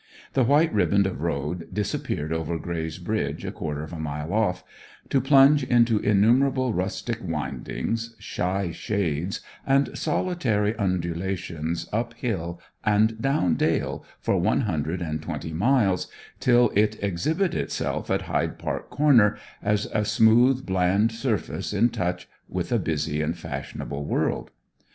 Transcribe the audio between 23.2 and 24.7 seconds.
and fashionable world.